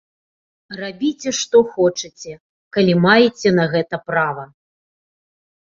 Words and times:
Рабіце 0.79 1.33
што 1.41 1.57
хочаце, 1.75 2.33
калі 2.79 2.93
маеце 3.05 3.49
на 3.59 3.65
гэта 3.75 3.95
права! 4.09 4.43